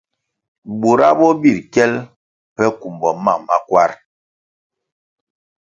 [0.79, 1.93] Bura bo birʼ kyel
[2.55, 3.95] pe kumbo mam ma kwarʼ.